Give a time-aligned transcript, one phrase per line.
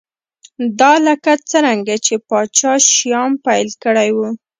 [0.79, 4.17] دا لکه څرنګه چې پاچا شیام پیل کړی و